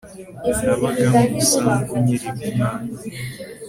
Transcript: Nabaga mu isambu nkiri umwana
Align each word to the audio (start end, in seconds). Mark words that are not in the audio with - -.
Nabaga 0.63 1.07
mu 1.17 1.35
isambu 1.41 1.91
nkiri 2.01 2.27
umwana 2.41 2.89